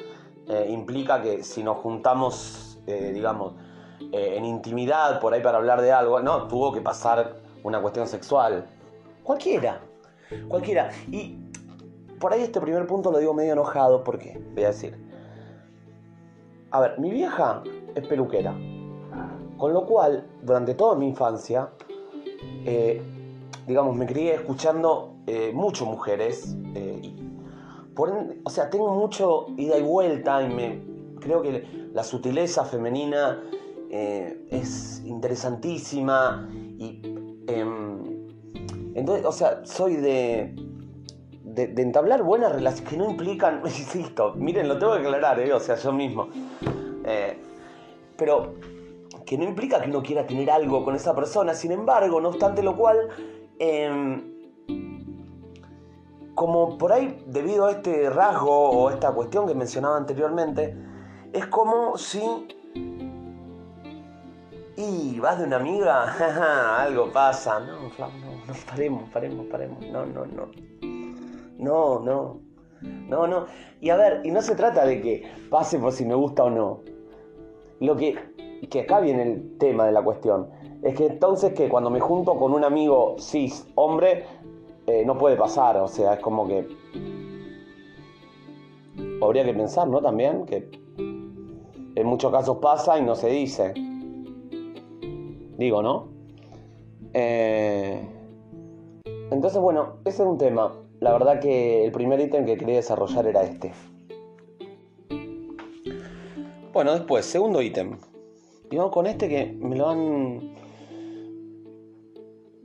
eh, 0.48 0.68
implica 0.70 1.20
que 1.20 1.42
si 1.42 1.64
nos 1.64 1.78
juntamos 1.78 2.71
eh, 2.86 3.12
digamos, 3.12 3.54
eh, 4.12 4.34
en 4.36 4.44
intimidad 4.44 5.20
por 5.20 5.32
ahí 5.32 5.40
para 5.40 5.58
hablar 5.58 5.80
de 5.80 5.92
algo, 5.92 6.20
no, 6.20 6.48
tuvo 6.48 6.72
que 6.72 6.80
pasar 6.80 7.36
una 7.62 7.80
cuestión 7.80 8.06
sexual. 8.06 8.66
Cualquiera, 9.22 9.80
cualquiera. 10.48 10.90
Y 11.10 11.38
por 12.18 12.32
ahí 12.32 12.42
este 12.42 12.60
primer 12.60 12.86
punto 12.86 13.12
lo 13.12 13.18
digo 13.18 13.34
medio 13.34 13.52
enojado 13.52 14.02
porque, 14.02 14.42
voy 14.54 14.64
a 14.64 14.68
decir, 14.68 14.98
a 16.70 16.80
ver, 16.80 16.98
mi 16.98 17.10
vieja 17.10 17.62
es 17.94 18.06
peluquera, 18.06 18.52
con 19.58 19.72
lo 19.72 19.86
cual, 19.86 20.26
durante 20.42 20.74
toda 20.74 20.96
mi 20.96 21.08
infancia, 21.08 21.68
eh, 22.64 23.02
digamos, 23.66 23.94
me 23.94 24.06
crié 24.06 24.34
escuchando 24.34 25.10
mucho 25.52 25.86
mujeres, 25.86 26.56
o 28.44 28.50
sea, 28.50 28.68
tengo 28.70 28.92
mucho 28.94 29.46
ida 29.56 29.78
y 29.78 29.82
vuelta 29.82 30.42
y 30.42 30.48
me 30.48 30.91
creo 31.22 31.42
que 31.42 31.88
la 31.92 32.04
sutileza 32.04 32.64
femenina 32.64 33.42
eh, 33.90 34.46
es 34.50 35.02
interesantísima 35.04 36.48
y 36.78 37.00
em, 37.46 38.02
entonces, 38.94 39.24
o 39.24 39.32
sea, 39.32 39.64
soy 39.64 39.96
de, 39.96 40.54
de, 41.44 41.82
entablar 41.82 42.22
buenas 42.22 42.52
relaciones 42.52 42.90
que 42.90 42.96
no 42.96 43.10
implican, 43.10 43.62
insisto, 43.64 44.34
miren, 44.34 44.68
lo 44.68 44.78
tengo 44.78 44.92
que 44.94 45.00
aclarar, 45.00 45.40
eh, 45.40 45.52
o 45.52 45.60
sea, 45.60 45.76
yo 45.76 45.92
mismo, 45.92 46.28
eh, 47.04 47.38
pero 48.16 48.54
que 49.26 49.38
no 49.38 49.44
implica 49.44 49.80
que 49.80 49.88
no 49.88 50.02
quiera 50.02 50.26
tener 50.26 50.50
algo 50.50 50.84
con 50.84 50.94
esa 50.94 51.14
persona, 51.14 51.54
sin 51.54 51.72
embargo, 51.72 52.20
no 52.20 52.30
obstante 52.30 52.62
lo 52.62 52.76
cual, 52.76 53.08
em, 53.58 54.32
como 56.34 56.76
por 56.78 56.92
ahí, 56.92 57.22
debido 57.26 57.66
a 57.66 57.72
este 57.72 58.10
rasgo 58.10 58.70
o 58.70 58.90
esta 58.90 59.12
cuestión 59.12 59.46
que 59.46 59.54
mencionaba 59.54 59.96
anteriormente, 59.96 60.76
es 61.32 61.46
como 61.46 61.96
si... 61.96 62.20
Y 64.76 65.20
vas 65.20 65.38
de 65.38 65.44
una 65.44 65.56
amiga, 65.56 66.78
algo 66.82 67.12
pasa. 67.12 67.60
No, 67.60 67.82
no, 67.82 68.08
no, 68.46 68.54
paremos, 68.68 69.08
paremos, 69.10 69.46
paremos. 69.46 69.86
No, 69.86 70.06
no, 70.06 70.26
no. 70.26 70.48
No, 71.58 72.00
no. 72.00 72.40
No, 72.80 73.26
no. 73.26 73.46
Y 73.80 73.90
a 73.90 73.96
ver, 73.96 74.22
y 74.24 74.30
no 74.30 74.40
se 74.40 74.54
trata 74.56 74.84
de 74.84 75.00
que 75.00 75.24
pase 75.50 75.78
por 75.78 75.92
si 75.92 76.04
me 76.04 76.14
gusta 76.14 76.44
o 76.44 76.50
no. 76.50 76.80
Lo 77.80 77.96
que, 77.96 78.16
que 78.68 78.80
acá 78.80 79.00
viene 79.00 79.22
el 79.22 79.58
tema 79.58 79.86
de 79.86 79.92
la 79.92 80.02
cuestión. 80.02 80.48
Es 80.82 80.96
que 80.96 81.06
entonces 81.06 81.52
que 81.52 81.68
cuando 81.68 81.90
me 81.90 82.00
junto 82.00 82.36
con 82.36 82.52
un 82.52 82.64
amigo 82.64 83.16
cis, 83.18 83.68
hombre, 83.74 84.24
eh, 84.86 85.04
no 85.04 85.16
puede 85.18 85.36
pasar. 85.36 85.76
O 85.76 85.86
sea, 85.86 86.14
es 86.14 86.20
como 86.20 86.48
que... 86.48 86.66
Habría 89.22 89.44
que 89.44 89.54
pensar, 89.54 89.86
¿no? 89.86 90.00
También 90.00 90.44
que 90.46 90.82
en 91.94 92.06
muchos 92.06 92.32
casos 92.32 92.58
pasa 92.58 92.98
y 92.98 93.02
no 93.02 93.14
se 93.14 93.28
dice. 93.28 93.74
Digo, 95.58 95.82
¿no? 95.82 96.08
Eh, 97.14 98.00
entonces, 99.30 99.60
bueno, 99.60 99.96
ese 100.04 100.22
es 100.22 100.28
un 100.28 100.38
tema. 100.38 100.72
La 101.00 101.12
verdad 101.12 101.40
que 101.40 101.84
el 101.84 101.92
primer 101.92 102.20
ítem 102.20 102.46
que 102.46 102.56
quería 102.56 102.76
desarrollar 102.76 103.26
era 103.26 103.42
este. 103.42 103.72
Bueno, 106.72 106.92
después, 106.92 107.26
segundo 107.26 107.60
ítem. 107.60 107.98
Y 108.70 108.76
vamos 108.76 108.92
con 108.92 109.06
este 109.06 109.28
que 109.28 109.46
me 109.60 109.76
lo 109.76 109.88
han... 109.88 110.54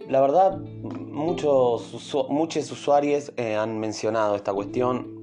La 0.08 0.22
verdad, 0.22 0.58
muchos, 0.58 2.16
muchos 2.30 2.72
usuarios 2.72 3.34
eh, 3.36 3.56
han 3.56 3.78
mencionado 3.80 4.36
esta 4.36 4.54
cuestión 4.54 5.17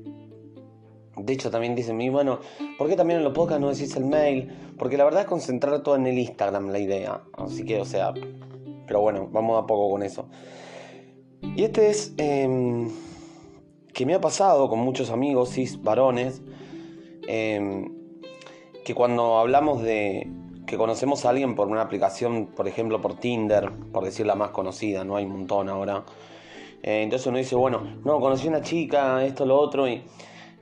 de 1.17 1.33
hecho, 1.33 1.51
también 1.51 1.75
dicen, 1.75 2.01
y 2.01 2.09
bueno, 2.09 2.41
¿por 2.79 2.89
qué 2.89 2.97
también 2.97 3.19
en 3.19 3.25
los 3.25 3.33
podcasts 3.33 3.61
no 3.61 3.71
decís 3.71 3.95
el 3.97 4.05
mail? 4.05 4.53
Porque 4.79 4.97
la 4.97 5.05
verdad 5.05 5.23
es 5.23 5.27
concentrar 5.27 5.83
todo 5.83 5.97
en 5.97 6.07
el 6.07 6.19
Instagram 6.19 6.71
la 6.71 6.79
idea. 6.79 7.23
Así 7.35 7.65
que, 7.65 7.81
o 7.81 7.85
sea, 7.85 8.13
pero 8.87 9.01
bueno, 9.01 9.29
vamos 9.31 9.63
a 9.63 9.67
poco 9.67 9.91
con 9.91 10.03
eso. 10.03 10.27
Y 11.57 11.65
este 11.65 11.91
es 11.91 12.15
em, 12.17 12.91
que 13.93 14.07
me 14.07 14.15
ha 14.15 14.21
pasado 14.21 14.69
con 14.69 14.81
muchos 14.81 15.11
amigos, 15.11 15.51
cis 15.51 15.81
varones, 15.83 16.43
em, 17.29 17.93
que 18.85 18.95
cuando 18.95 19.39
hablamos 19.39 19.83
de 19.83 20.31
que 20.67 20.77
conocemos 20.77 21.25
a 21.25 21.31
alguien 21.31 21.55
por 21.55 21.69
una 21.69 21.83
aplicación, 21.83 22.47
por 22.47 22.67
ejemplo, 22.67 23.01
por 23.01 23.15
Tinder, 23.15 23.71
por 23.93 24.05
decir 24.05 24.27
la 24.27 24.35
más 24.35 24.51
conocida, 24.51 25.05
no 25.05 25.17
hay 25.17 25.25
un 25.25 25.33
montón 25.33 25.69
ahora. 25.69 26.05
Eh, 26.83 27.03
entonces 27.03 27.27
uno 27.27 27.39
dice, 27.39 27.55
bueno, 27.55 27.83
no, 28.05 28.21
conocí 28.21 28.47
a 28.47 28.51
una 28.51 28.63
chica, 28.63 29.25
esto, 29.25 29.47
lo 29.47 29.59
otro, 29.59 29.89
y 29.89 30.03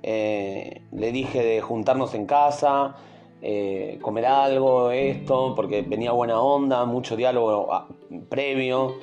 eh, 0.02 0.82
le 0.92 1.12
dije 1.12 1.42
de 1.42 1.60
juntarnos 1.60 2.14
en 2.14 2.26
casa, 2.26 2.96
eh, 3.40 3.98
comer 4.02 4.26
algo, 4.26 4.90
esto, 4.90 5.54
porque 5.54 5.82
venía 5.82 6.12
buena 6.12 6.40
onda, 6.40 6.84
mucho 6.84 7.16
diálogo 7.16 7.72
ah, 7.72 7.88
previo. 8.28 8.94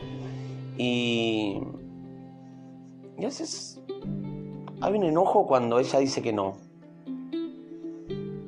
Y, 0.78 1.60
y 3.18 3.24
a 3.24 3.28
veces 3.28 3.82
hay 4.82 4.94
un 4.94 5.04
enojo 5.04 5.46
cuando 5.46 5.80
ella 5.80 6.00
dice 6.00 6.22
que 6.22 6.34
no. 6.34 6.58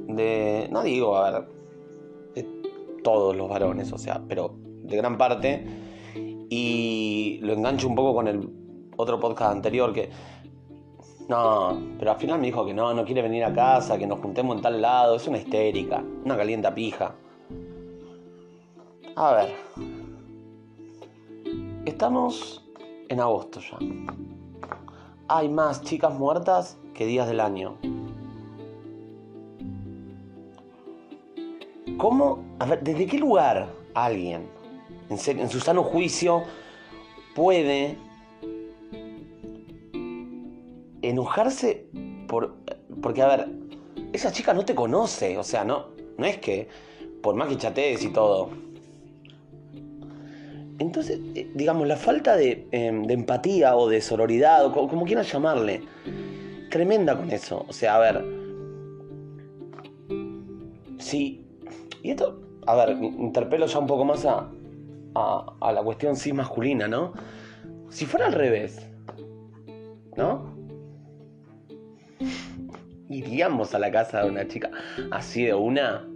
De, 0.08 0.67
no 0.71 0.84
digo, 0.84 1.15
a 1.15 1.32
ver, 1.32 1.47
de 2.36 2.47
todos 3.04 3.36
los 3.36 3.49
varones, 3.49 3.91
o 3.93 3.97
sea, 3.97 4.21
pero 4.28 4.56
de 4.84 4.97
gran 4.97 5.17
parte. 5.17 5.65
Y 6.49 7.39
lo 7.41 7.54
engancho 7.54 7.88
un 7.88 7.95
poco 7.95 8.13
con 8.13 8.28
el 8.28 8.49
otro 8.97 9.19
podcast 9.19 9.54
anterior 9.54 9.93
que 9.93 10.10
no, 11.32 11.82
pero 11.98 12.12
al 12.12 12.17
final 12.17 12.39
me 12.39 12.48
dijo 12.48 12.65
que 12.65 12.74
no, 12.74 12.94
no 12.94 13.06
quiere 13.06 13.22
venir 13.22 13.46
a 13.46 13.54
casa, 13.54 13.98
que 13.98 14.06
nos 14.06 14.20
juntemos 14.20 14.54
en 14.58 14.62
tal 14.62 14.82
lado. 14.82 15.15
Es 15.15 15.26
una 15.30 15.38
histérica, 15.38 16.04
una 16.26 16.36
calienta 16.36 16.76
pija. 16.76 17.15
A 19.15 19.34
ver. 19.36 19.56
Estamos 21.86 22.70
en 23.08 23.22
agosto 23.22 23.62
ya. 23.62 23.78
Hay 25.30 25.48
más 25.48 25.82
chicas 25.84 26.13
muertas 26.13 26.78
que 26.94 27.06
días 27.06 27.30
del 27.30 27.39
año. 27.39 27.78
¿Cómo? 31.98 32.44
A 32.60 32.65
ver, 32.65 32.84
¿desde 32.84 33.06
qué 33.06 33.17
lugar 33.17 33.70
alguien, 33.94 34.50
en, 35.10 35.39
en 35.39 35.50
su 35.50 35.62
sano 35.62 35.84
juicio, 35.84 36.44
puede 37.34 37.98
enojarse 41.12 41.88
por. 42.28 42.56
Porque, 43.02 43.21
a 43.21 43.28
ver, 43.28 43.47
esa 44.13 44.32
chica 44.32 44.54
no 44.54 44.65
te 44.65 44.76
conoce, 44.76 45.38
o 45.38 45.43
sea, 45.43 45.63
no, 45.63 45.88
no 46.17 46.26
es 46.26 46.38
que. 46.38 46.67
Por 47.21 47.36
más 47.36 47.50
que 47.50 47.58
chatees 47.58 48.04
y 48.04 48.10
todo. 48.10 48.50
Entonces, 50.80 51.19
eh, 51.36 51.52
digamos, 51.54 51.88
la 51.88 51.95
falta 51.95 52.36
de, 52.36 52.67
em, 52.71 53.04
de, 53.04 53.13
empatía 53.13 53.76
o 53.76 53.88
de 53.88 54.02
sororidad, 54.02 54.65
o 54.65 54.88
como, 54.88 55.06
quieras 55.06 55.32
llamarle, 55.32 55.84
tremenda 56.71 57.15
con 57.15 57.30
eso. 57.30 57.65
O 57.67 57.74
sea, 57.74 57.97
a 57.97 58.00
ver. 58.00 58.26
Sí. 60.97 61.45
Y 62.02 62.10
esto, 62.10 62.41
a 62.65 62.76
ver, 62.76 62.97
interpelo 63.00 63.67
ya 63.67 63.78
un 63.78 63.86
poco 63.86 64.06
más 64.06 64.26
a, 64.26 64.50
a, 65.13 65.54
a 65.62 65.71
la 65.71 65.84
cuestión 65.84 66.15
sí 66.15 66.34
masculina, 66.34 66.88
¿no? 66.88 67.13
Si 67.89 68.08
fuera 68.08 68.26
al 68.26 68.34
revés, 68.34 68.88
¿no? 70.17 70.51
Iríamos 73.12 73.76
a 73.76 73.80
la 73.80 73.91
casa 73.91 74.24
de 74.24 74.30
una 74.30 74.47
chica 74.47 74.71
así 75.12 75.45
de 75.45 75.54
una? 75.54 76.08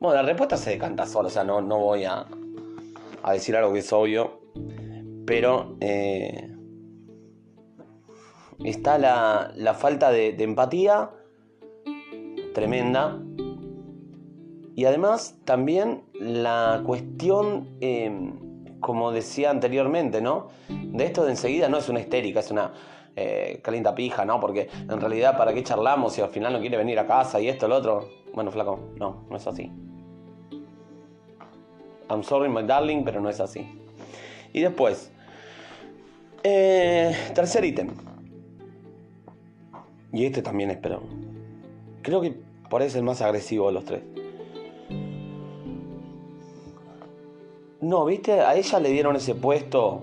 Bueno, 0.00 0.14
la 0.14 0.22
respuesta 0.22 0.56
se 0.56 0.70
decanta 0.70 1.06
sola, 1.06 1.28
o 1.28 1.30
sea, 1.30 1.44
no, 1.44 1.60
no 1.60 1.78
voy 1.78 2.04
a, 2.04 2.26
a 3.22 3.32
decir 3.32 3.56
algo 3.56 3.72
que 3.72 3.80
es 3.80 3.92
obvio, 3.92 4.40
pero 5.26 5.76
eh, 5.80 6.54
está 8.64 8.98
la, 8.98 9.52
la 9.56 9.74
falta 9.74 10.10
de, 10.10 10.28
empatía 10.38 11.10
tremenda 12.54 13.20
y 14.74 14.84
además 14.84 15.38
también 15.44 16.04
la 16.14 16.82
cuestión, 16.86 17.76
eh, 17.80 18.32
como 18.80 19.10
decía 19.10 19.50
anteriormente, 19.50 20.20
¿no? 20.20 20.48
De 20.68 21.04
esto 21.04 21.24
de 21.24 21.32
enseguida 21.32 21.68
no 21.68 21.78
es 21.78 21.88
una 21.88 22.00
histérica, 22.00 22.40
es 22.40 22.50
una 22.50 22.72
eh, 23.20 23.60
calienta 23.62 23.96
pija, 23.96 24.24
¿no? 24.24 24.38
Porque 24.38 24.68
en 24.88 25.00
realidad, 25.00 25.36
¿para 25.36 25.52
qué 25.52 25.64
charlamos 25.64 26.12
si 26.12 26.20
al 26.20 26.28
final 26.28 26.52
no 26.52 26.60
quiere 26.60 26.76
venir 26.76 27.00
a 27.00 27.06
casa 27.06 27.40
y 27.40 27.48
esto, 27.48 27.66
lo 27.66 27.74
otro? 27.74 28.08
Bueno, 28.32 28.52
flaco, 28.52 28.78
no, 28.96 29.24
no 29.28 29.36
es 29.36 29.44
así. 29.44 29.72
I'm 32.08 32.22
sorry, 32.22 32.48
my 32.48 32.62
darling, 32.62 33.02
pero 33.04 33.20
no 33.20 33.28
es 33.28 33.40
así. 33.40 33.66
Y 34.52 34.60
después, 34.60 35.10
eh, 36.44 37.12
tercer 37.34 37.64
ítem. 37.64 37.88
Y 40.12 40.24
este 40.24 40.40
también 40.40 40.70
espero. 40.70 41.02
Creo 42.02 42.20
que 42.20 42.36
por 42.70 42.82
eso 42.82 42.90
es 42.90 42.96
el 42.96 43.02
más 43.02 43.20
agresivo 43.20 43.66
de 43.66 43.72
los 43.72 43.84
tres. 43.84 44.02
No, 47.80 48.04
viste, 48.04 48.42
a 48.42 48.54
ella 48.54 48.78
le 48.78 48.90
dieron 48.90 49.16
ese 49.16 49.34
puesto 49.34 50.02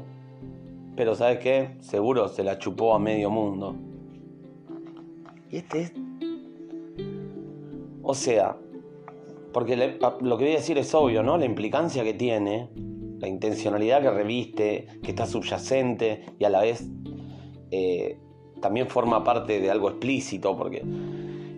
pero 0.96 1.16
¿sabes 1.16 1.40
qué? 1.40 1.76
Seguro 1.82 2.28
se 2.28 2.44
la 2.44 2.58
chupó 2.58 2.94
a 2.94 3.00
medio 3.00 3.30
mundo. 3.30 3.76
Y 5.52 5.58
este 5.58 5.82
es... 5.82 5.94
O 8.02 8.14
sea, 8.14 8.56
porque 9.52 9.76
lo 9.78 10.38
que 10.38 10.44
voy 10.44 10.54
a 10.54 10.58
decir 10.58 10.78
es 10.78 10.94
obvio, 10.94 11.24
¿no? 11.24 11.38
La 11.38 11.46
implicancia 11.46 12.04
que 12.04 12.14
tiene, 12.14 12.70
la 13.20 13.28
intencionalidad 13.28 14.02
que 14.02 14.12
reviste, 14.12 14.88
que 15.02 15.12
está 15.12 15.26
subyacente 15.26 16.26
y 16.38 16.44
a 16.44 16.50
la 16.50 16.62
vez 16.62 16.88
eh, 17.72 18.20
también 18.62 18.88
forma 18.88 19.24
parte 19.24 19.60
de 19.60 19.72
algo 19.72 19.90
explícito, 19.90 20.56
porque 20.56 20.84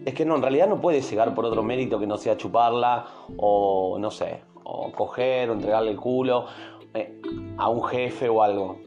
es 0.06 0.14
que 0.14 0.26
no, 0.26 0.36
en 0.36 0.42
realidad 0.42 0.70
no 0.70 0.80
puede 0.80 1.02
llegar 1.02 1.36
por 1.36 1.46
otro 1.46 1.64
mérito 1.64 2.00
que 2.00 2.08
no 2.08 2.18
sea 2.18 2.38
chuparla 2.38 3.06
o 3.38 3.98
no 4.00 4.10
sé, 4.10 4.42
o 4.64 4.92
coger 4.92 5.50
o 5.50 5.54
entregarle 5.54 5.92
el 5.92 5.98
culo 5.98 6.46
eh, 6.94 7.22
a 7.58 7.70
un 7.70 7.84
jefe 7.84 8.30
o 8.30 8.42
algo. 8.42 8.87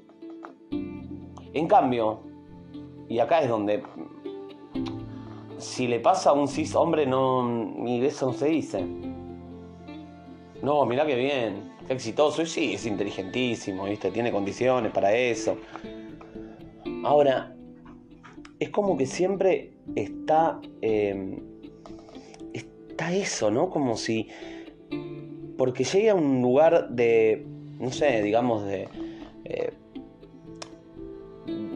En 1.53 1.67
cambio, 1.67 2.21
y 3.09 3.19
acá 3.19 3.41
es 3.41 3.49
donde 3.49 3.83
si 5.59 5.87
le 5.87 6.01
pasa 6.01 6.31
a 6.31 6.33
un 6.33 6.49
cis 6.49 6.75
hombre, 6.75 7.07
no, 7.07 7.47
ni 7.47 8.01
de 8.01 8.09
eso 8.09 8.27
no 8.27 8.33
se 8.33 8.47
dice. 8.47 8.85
No, 10.63 10.85
mirá 10.87 11.07
qué 11.07 11.17
bien, 11.17 11.73
qué 11.87 11.93
exitoso. 11.95 12.43
Y 12.43 12.47
sí, 12.47 12.75
es 12.75 12.87
inteligentísimo, 12.87 13.85
¿viste? 13.85 14.11
Tiene 14.11 14.33
condiciones 14.33 14.93
para 14.93 15.15
eso. 15.15 15.57
Ahora, 17.05 17.55
es 18.59 18.71
como 18.71 18.97
que 18.97 19.07
siempre 19.07 19.73
está. 19.97 20.61
Eh, 20.83 21.39
está 22.53 23.13
eso, 23.13 23.51
¿no? 23.51 23.71
Como 23.71 23.97
si. 23.97 24.29
Porque 25.57 25.85
llega 25.85 26.13
a 26.13 26.15
un 26.15 26.43
lugar 26.43 26.91
de. 26.91 27.47
No 27.79 27.91
sé, 27.91 28.23
digamos, 28.23 28.65
de. 28.65 28.89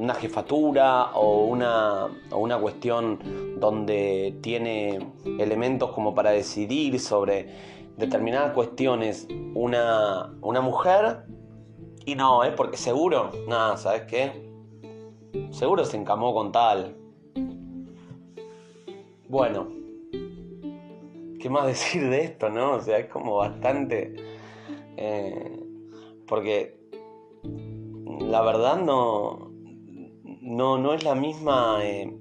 Eh, 0.05 0.11
una 0.11 0.15
jefatura 0.15 1.11
o 1.15 1.45
una, 1.47 2.09
o 2.31 2.39
una 2.39 2.59
cuestión 2.59 3.19
donde 3.59 4.37
tiene 4.43 4.99
elementos 5.39 5.93
como 5.93 6.15
para 6.15 6.31
decidir 6.31 7.01
sobre 7.01 7.49
determinadas 7.97 8.53
cuestiones 8.53 9.27
una, 9.55 10.35
una 10.43 10.61
mujer 10.61 11.25
y 12.05 12.15
no, 12.17 12.45
es 12.45 12.53
porque 12.53 12.77
seguro, 12.77 13.31
nada, 13.49 13.77
¿sabes 13.79 14.03
qué? 14.03 14.51
Seguro 15.51 15.85
se 15.85 15.97
encamó 15.97 16.35
con 16.35 16.53
tal. 16.53 16.97
Bueno, 19.29 19.69
¿qué 21.41 21.49
más 21.49 21.67
decir 21.75 22.11
de 22.11 22.25
esto, 22.25 22.51
no? 22.51 22.75
O 22.75 22.81
sea, 22.81 22.99
es 22.99 23.07
como 23.07 23.37
bastante... 23.37 24.15
Eh, 24.97 25.61
porque 26.27 26.79
la 28.21 28.43
verdad 28.43 28.77
no, 28.77 29.44
no, 30.45 30.79
no 30.79 30.93
es 30.93 31.03
la 31.03 31.15
misma... 31.15 31.79
Eh, 31.83 32.17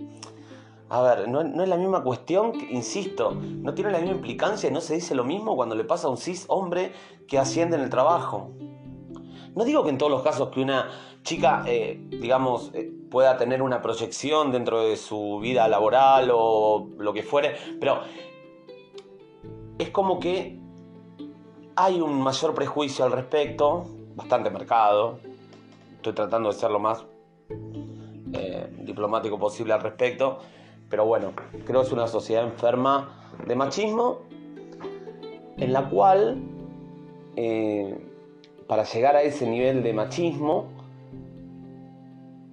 a 0.90 1.02
ver, 1.02 1.28
no, 1.28 1.42
es 1.42 1.70
la 1.70 1.78
misma 1.78 2.04
cuestión, 2.04 2.54
insisto, 2.70 3.32
no 3.34 3.74
tiene 3.74 3.92
la 3.92 3.98
misma 3.98 4.16
implicancia, 4.16 4.70
no 4.70 4.80
se 4.80 4.94
dice 4.94 5.16
lo 5.16 5.24
mismo 5.24 5.56
cuando 5.56 5.76
le 5.76 5.84
pasa 5.86 6.08
a 6.08 6.12
un 6.12 6.18
cis 6.18 6.46
hombre 6.50 6.92
que 7.28 7.40
asciende 7.40 7.78
en 7.78 7.84
el 7.84 7.90
trabajo. 7.90 8.52
No 9.56 9.66
digo 9.66 9.84
que 9.84 9.90
en 9.90 9.98
todos 9.98 10.12
los 10.12 10.22
casos 10.22 10.50
que 10.50 10.62
una 10.62 10.92
chica, 11.24 11.64
eh, 11.66 12.00
digamos, 12.10 12.70
eh, 12.76 12.92
pueda 13.10 13.38
tener 13.38 13.64
una 13.64 13.82
proyección 13.82 14.52
dentro 14.52 14.82
de 14.82 14.96
su 14.96 15.40
vida 15.40 15.68
laboral 15.68 16.30
o 16.32 16.90
lo 16.98 17.12
que 17.12 17.24
fuere, 17.24 17.56
pero 17.80 18.02
es 19.80 19.90
como 19.90 20.20
que 20.20 20.60
hay 21.76 22.02
un 22.02 22.22
mayor 22.22 22.54
prejuicio 22.54 23.04
al 23.04 23.14
respecto, 23.14 23.86
bastante 24.16 24.52
marcado. 24.52 25.18
Estoy 25.96 26.14
tratando 26.14 26.50
de 26.50 26.56
ser 26.56 26.70
lo 26.70 26.80
más 26.80 27.04
eh, 28.34 28.68
diplomático 28.82 29.38
posible 29.38 29.74
al 29.74 29.82
respecto. 29.82 30.40
Pero 30.90 31.06
bueno, 31.06 31.34
creo 31.66 31.82
que 31.82 31.88
es 31.88 31.94
una 31.94 32.08
sociedad 32.08 32.44
enferma 32.44 33.32
de 33.48 33.56
machismo 33.56 34.20
en 35.58 35.74
la 35.74 35.90
cual, 35.90 36.42
eh, 37.36 37.98
para 38.68 38.84
llegar 38.84 39.16
a 39.16 39.22
ese 39.22 39.48
nivel 39.50 39.84
de 39.84 39.94
machismo, 39.94 40.68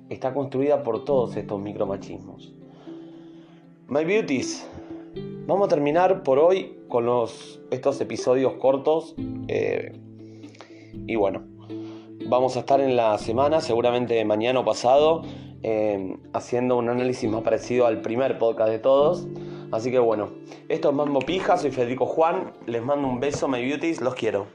está 0.08 0.34
construida 0.34 0.82
por 0.82 1.04
todos 1.04 1.36
estos 1.36 1.60
micromachismos. 1.60 2.52
My 3.88 4.04
Beauties, 4.04 4.68
vamos 5.46 5.66
a 5.66 5.68
terminar 5.68 6.22
por 6.22 6.38
hoy 6.38 6.78
con 6.88 7.06
los, 7.06 7.60
estos 7.70 8.00
episodios 8.00 8.54
cortos. 8.54 9.14
Eh, 9.48 9.92
y 11.06 11.16
bueno, 11.16 11.44
vamos 12.28 12.56
a 12.56 12.60
estar 12.60 12.80
en 12.80 12.96
la 12.96 13.16
semana, 13.18 13.60
seguramente 13.60 14.24
mañana 14.24 14.60
o 14.60 14.64
pasado, 14.64 15.22
eh, 15.62 16.16
haciendo 16.32 16.76
un 16.76 16.88
análisis 16.88 17.28
más 17.30 17.42
parecido 17.42 17.86
al 17.86 18.00
primer 18.00 18.38
podcast 18.38 18.70
de 18.70 18.78
todos. 18.78 19.26
Así 19.72 19.90
que 19.90 19.98
bueno, 19.98 20.30
esto 20.68 20.90
es 20.90 20.94
Mambo 20.94 21.20
Pija, 21.20 21.56
soy 21.56 21.70
Federico 21.70 22.06
Juan, 22.06 22.52
les 22.66 22.82
mando 22.82 23.06
un 23.06 23.20
beso, 23.20 23.46
my 23.46 23.62
beauties, 23.62 24.00
los 24.00 24.14
quiero. 24.14 24.46